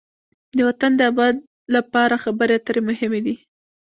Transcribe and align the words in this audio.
د 0.57 0.57
وطن 0.67 0.91
د 0.97 1.01
آباد 1.11 1.35
لپاره 1.75 2.21
خبرې 2.23 2.53
اترې 2.57 2.81
مهمې 2.89 3.21
دي. 3.25 3.35